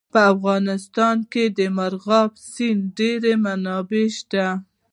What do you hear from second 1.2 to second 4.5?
کې د مورغاب سیند ډېرې منابع شته.